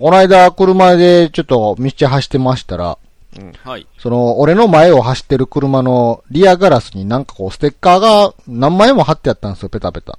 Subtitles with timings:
[0.00, 2.98] この間車でちょっと道走ってましたら、
[3.64, 3.86] はい。
[3.98, 10.18] その、俺の前を走ってる車のリアガラスになんかこう、ステッカーが何枚も貼ってあったんですよ、ペタペタ。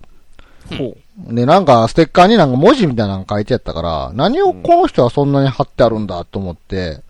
[0.78, 7.02] ほで、なんか、ステッカーになんか文字みたいなの書いてあったから、何をこの人はそんなに貼ってあるんだと思って、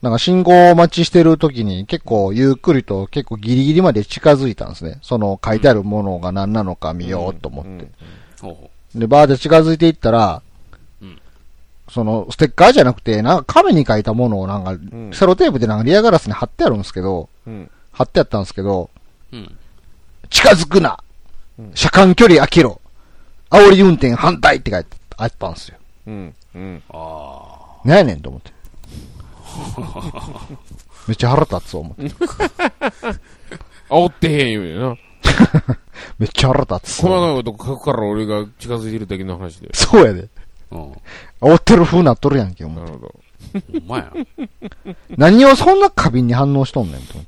[0.00, 4.98] なんか信号待ちしてる時に結構ゆっくりと結構ギリギリまで近づいたんですね。
[5.02, 7.90] その書いてあるものが何なのか見ようと思って。
[8.98, 10.49] で、バーで近づいていったら、うん
[11.92, 17.70] その、ステッカーじゃなくて、なんか紙に書いたものをなんか、んセロテープでなんかリアガラスに貼ってあるんですけど、うん。
[17.92, 18.90] 貼ってあったんですけど、
[19.32, 19.36] う。
[19.36, 19.58] うん。
[20.30, 21.02] 近づくな
[21.74, 22.80] 車間距離空けろ
[23.50, 25.78] 煽り運転反対って書いてあったんですよ。
[26.06, 26.34] うん。
[26.54, 26.82] うん。
[26.90, 28.52] あなんやねんと思って。
[31.08, 32.08] めっちゃ腹立つわ思って。
[33.90, 34.96] 煽ってへん言うよな。
[36.18, 37.20] めっちゃ腹立つ細わ。
[37.20, 39.70] かいこと書くから俺が近づいてるだけの話で。
[39.72, 40.28] そうやで。
[40.72, 40.76] あ。
[40.76, 40.92] うん。
[41.40, 42.90] 煽ってる風なっとるやんけ、思って。
[42.90, 43.14] なるほど。
[43.72, 44.12] ほんまや。
[45.16, 47.22] 何をそんな過敏に反応しとんねんと思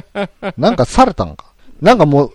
[0.00, 0.52] って。
[0.56, 1.46] なんかされたんか。
[1.80, 2.32] なんかもう、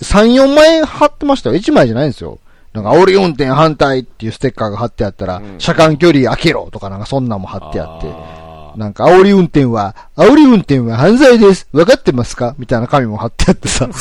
[0.00, 1.56] 3、4枚貼ってましたよ。
[1.56, 2.38] 1枚じゃないんですよ。
[2.72, 8.08] なんか、煽り運転反対っていうステッカーが貼ってあったら、ん車間距離開けろとかなんかそんなんも貼ってあって。
[8.10, 11.68] あなんか、煽り運転は、煽り運転は犯罪です。
[11.72, 12.56] 分かってますか？
[12.58, 13.92] みたいな紙も貼ってあってさ、 だ、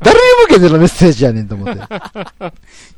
[0.00, 1.80] 誰に向けてのメッセージやねんと思って。
[1.80, 2.52] ー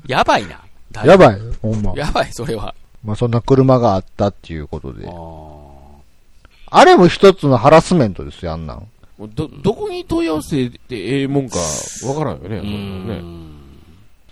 [0.06, 0.60] やばいな。
[0.92, 1.92] だやばい、ほんま。
[1.96, 2.74] やばい、それは。
[3.04, 6.78] まあ、そんな車があったっていうことであ。
[6.80, 8.88] あれも一つのハラスメントですよ、あんなん。
[9.18, 11.58] ど、どこに問い合わせてええもんか
[12.06, 12.58] わからんよね。
[12.58, 13.14] そんね。
[13.14, 13.50] ん。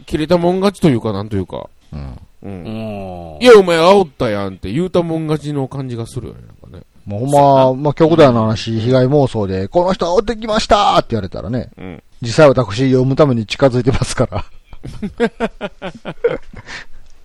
[0.07, 1.69] 切れたもん勝ちというか、なんというか。
[1.93, 2.01] うん。
[2.01, 2.17] う。
[2.43, 3.39] うんん。
[3.41, 6.41] いや、お前煽ったやんって言うたもん勝ちの感じがするよね。
[6.47, 6.85] なんかね。
[7.07, 12.03] もうほんま、まあ、極端な話、被害妄想で、この人煽ってきましたって言われたらね、うん。
[12.23, 14.45] 実際私読むために近づいてますから。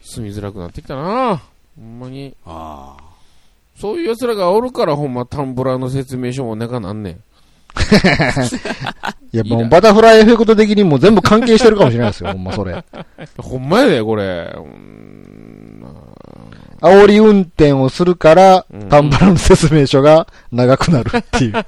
[0.06, 1.42] 住みづらくなってきたな
[1.76, 2.36] ほんまに。
[2.46, 2.96] あ
[3.76, 7.14] そういう奴らがおるから、ほんま、タンブラーの説明書もなかなんねん。
[9.34, 12.86] いや、もうバタフライエフェクト的にもう全部関係してるかもしれないですよ、ほんまそれ。
[13.38, 14.54] ほんまやで、これ。
[14.56, 15.26] うん
[16.82, 21.54] 煽り運転をするからうん、タンブラの説明書が長くなるっていう。